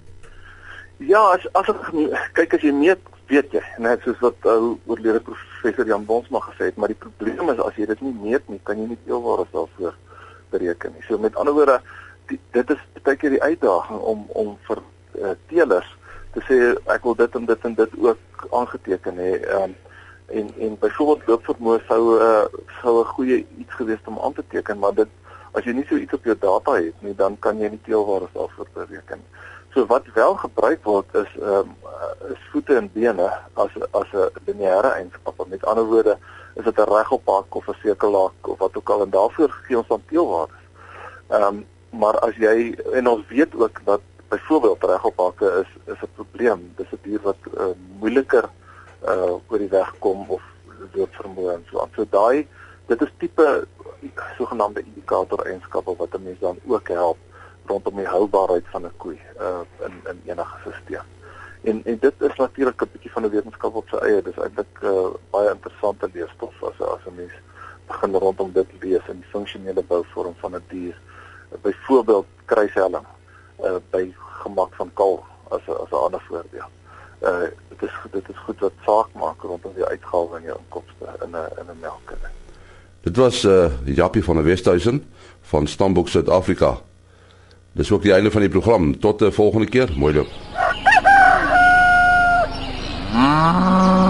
Ja, 0.98 1.22
as 1.32 1.46
as 1.54 1.70
ek 1.70 2.34
kyk 2.36 2.58
as 2.58 2.66
jy 2.66 2.74
meet 2.74 3.04
weet 3.28 3.52
jy 3.52 3.62
net 3.84 4.04
soos 4.04 4.18
wat 4.24 4.46
ou 4.48 4.72
uh, 4.72 4.74
oorlede 4.88 5.20
professor 5.24 5.86
Jan 5.88 6.06
Bonsma 6.08 6.40
gesê 6.46 6.70
het 6.70 6.78
maar 6.80 6.92
die 6.92 7.00
probleem 7.00 7.52
is 7.52 7.60
as 7.64 7.76
jy 7.76 7.86
dit 7.90 8.02
nie 8.04 8.14
meet 8.22 8.48
nie 8.48 8.60
kan 8.64 8.80
jy 8.80 8.88
nie 8.88 9.00
teelware 9.04 9.44
daarvoor 9.52 9.96
bereken 10.52 10.94
nie 10.96 11.04
so 11.06 11.20
met 11.20 11.36
ander 11.36 11.56
woorde 11.56 11.76
die, 12.30 12.38
dit 12.56 12.72
is 12.72 12.80
baie 13.04 13.20
keer 13.20 13.36
die 13.36 13.42
uitdaging 13.44 14.00
om 14.12 14.24
om 14.42 14.54
vir 14.68 14.80
uh, 15.20 15.34
teelers 15.52 15.90
te 16.36 16.44
sê 16.48 16.58
ek 16.94 17.04
wil 17.04 17.18
dit 17.20 17.36
en 17.40 17.50
dit 17.52 17.68
en 17.68 17.76
dit 17.82 17.98
ook 18.08 18.48
aangeteken 18.62 19.20
hê 19.24 19.30
um, 19.60 19.76
en 20.28 20.50
en 20.58 20.76
byvoorbeeld 20.80 21.26
loopvermoë 21.26 21.80
sou 21.88 22.02
uh, 22.20 22.44
sou 22.82 23.00
'n 23.00 23.12
goeie 23.14 23.46
iets 23.58 23.74
gewees 23.74 24.04
om 24.04 24.18
aan 24.18 24.32
te 24.32 24.44
teken 24.48 24.78
maar 24.78 24.94
dit 24.94 25.08
as 25.52 25.64
jy 25.64 25.72
nie 25.72 25.86
so 25.88 25.96
iets 25.96 26.12
op 26.12 26.24
jou 26.24 26.36
data 26.38 26.72
het 26.72 27.02
nie 27.02 27.14
dan 27.14 27.38
kan 27.38 27.58
jy 27.58 27.68
nie 27.68 27.84
teelware 27.84 28.28
daarvoor 28.32 28.68
bereken 28.74 29.22
So 29.74 29.86
wat 29.86 30.06
wel 30.14 30.34
gebruik 30.34 30.84
word 30.84 31.14
is 31.14 31.32
ehm 31.38 31.68
um, 31.70 31.74
is 32.32 32.46
voete 32.50 32.74
en 32.76 32.88
bene 32.92 33.26
as 33.54 33.72
as 33.90 34.10
'n 34.12 34.30
lineêre 34.46 34.90
eienskap. 34.98 35.46
Met 35.48 35.64
ander 35.64 35.84
woorde, 35.84 36.18
is 36.54 36.64
dit 36.64 36.78
'n 36.78 36.92
regoppak 36.94 37.54
of 37.54 37.68
'n 37.68 37.76
sirkelaak 37.82 38.48
of 38.48 38.58
wat 38.58 38.76
ook 38.76 38.90
al 38.90 39.02
en 39.02 39.10
daarvoor 39.10 39.50
gee 39.50 39.76
ons 39.76 39.88
dan 39.88 40.02
teelwaardes. 40.06 40.64
Ehm 41.28 41.42
um, 41.42 41.66
maar 42.00 42.18
as 42.18 42.34
jy 42.36 42.74
en 42.92 43.08
ons 43.08 43.26
weet 43.28 43.54
ook 43.54 43.80
dat 43.84 44.00
byvoorbeeld 44.28 44.84
regoppakke 44.84 45.46
is 45.62 45.92
is 45.92 46.00
'n 46.02 46.14
probleem. 46.14 46.72
Dis 46.76 46.92
'n 46.92 46.98
dier 47.02 47.20
wat 47.22 47.40
uh, 47.54 47.64
moeiliker 47.98 48.44
uh 48.44 48.67
oor 49.02 49.58
die 49.58 49.68
weg 49.68 49.94
kom 49.98 50.24
of 50.28 50.42
dood 50.92 51.12
vermoë 51.12 51.54
en 51.54 51.64
so 51.70 51.80
aan. 51.80 51.92
So 51.94 52.06
daai 52.10 52.46
dit 52.86 53.02
is 53.02 53.12
tipe 53.18 53.66
sogenaamde 54.36 54.82
indikator 54.82 55.44
eienskappe 55.46 55.96
wat 55.96 56.14
'n 56.14 56.22
mens 56.22 56.40
dan 56.40 56.58
ook 56.66 56.88
help 56.88 57.18
rondom 57.66 57.96
die 57.96 58.06
houbaarheid 58.06 58.64
van 58.70 58.84
'n 58.84 58.96
koei 58.96 59.20
uh 59.40 59.60
in 59.86 59.94
in 60.10 60.22
enige 60.24 60.56
stelsel. 60.62 61.04
En 61.62 61.82
en 61.84 61.98
dit 61.98 62.14
is 62.18 62.36
natuurlik 62.36 62.82
'n 62.82 62.90
bietjie 62.92 63.12
van 63.12 63.24
'n 63.24 63.30
wetenskap 63.30 63.74
op 63.74 63.88
sy 63.88 63.96
eie. 63.96 64.22
Dis 64.22 64.36
eintlik 64.36 64.80
uh 64.82 65.10
baie 65.30 65.50
interessante 65.50 66.10
leesstof 66.12 66.62
as 66.62 66.80
as 66.80 67.04
'n 67.06 67.14
mens 67.14 67.32
begin 67.86 68.14
rondom 68.14 68.52
dit 68.52 68.68
lees 68.80 69.08
in 69.08 69.20
die 69.20 69.30
funksionele 69.30 69.82
bouvorm 69.82 70.34
van 70.38 70.54
'n 70.54 70.64
die 70.68 70.80
dier. 70.80 70.96
Uh, 71.52 71.58
Byvoorbeeld 71.62 72.26
kruishelling 72.44 73.06
uh 73.60 73.76
by 73.90 74.14
gemak 74.16 74.74
van 74.74 74.90
kal 74.94 75.24
as 75.50 75.68
a, 75.68 75.72
as 75.72 75.90
'n 75.90 75.94
ander 75.94 76.20
voorbeeld. 76.20 76.72
Uh 77.22 77.50
dit 77.68 77.82
is 77.82 77.94
dit 78.10 78.28
is 78.28 78.36
goed 78.36 78.60
wat 78.60 78.72
saak 78.84 79.12
maak 79.12 79.42
rondom 79.42 79.72
die 79.74 79.84
uitgawe 79.84 80.36
en 80.36 80.42
jou 80.42 80.58
inkomste 80.58 81.04
in 81.24 81.30
'n 81.30 81.58
in 81.60 81.66
'n 81.70 81.80
melkkudde. 81.80 82.28
Dit 83.00 83.07
was 83.18 83.44
uh 83.44 83.70
Jappie 83.84 84.24
van 84.24 84.36
der 84.36 84.44
Westhuizen 84.44 85.04
van 85.40 85.66
Stamboek 85.66 86.08
Suid-Afrika. 86.08 86.80
Dis 87.72 87.90
ook 87.92 88.02
die 88.02 88.12
einde 88.12 88.30
van 88.30 88.40
die 88.40 88.50
program. 88.50 88.98
Tot 88.98 89.20
'n 89.22 89.30
volgende 89.30 89.66
keer. 89.66 89.88
Mooi 89.96 90.14
loop. 90.14 90.28
Ah. 93.14 94.07